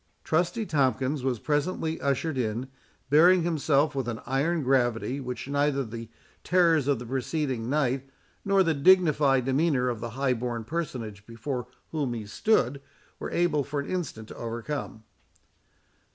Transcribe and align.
Trusty 0.23 0.65
Tomkins 0.65 1.23
was 1.23 1.37
presently 1.37 2.01
ushered 2.01 2.35
in, 2.35 2.67
bearing 3.11 3.43
himself 3.43 3.93
with 3.93 4.07
an 4.07 4.19
iron 4.25 4.63
gravity, 4.63 5.19
which 5.19 5.47
neither 5.47 5.83
the 5.85 6.09
terrors 6.43 6.87
of 6.87 6.97
the 6.97 7.05
preceding 7.05 7.69
night, 7.69 8.09
nor 8.43 8.63
the 8.63 8.73
dignified 8.73 9.45
demeanour 9.45 9.89
of 9.89 9.99
the 9.99 10.09
high 10.17 10.33
born 10.33 10.63
personage 10.63 11.23
before 11.27 11.67
whom 11.91 12.15
he 12.15 12.25
stood, 12.25 12.81
were 13.19 13.29
able 13.29 13.63
for 13.63 13.79
an 13.79 13.91
instant 13.91 14.29
to 14.29 14.35
overcome. 14.37 15.03